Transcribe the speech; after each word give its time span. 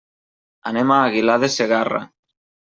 Anem 0.71 0.95
a 0.95 0.97
Aguilar 1.11 1.37
de 1.45 1.53
Segarra. 1.59 2.05